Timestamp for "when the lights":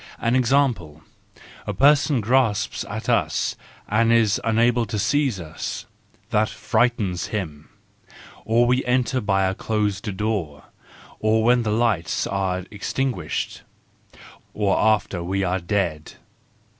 11.43-12.25